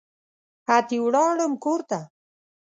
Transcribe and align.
اتي 0.77 0.97
ولاړم 1.05 1.53
کورته 1.63 1.99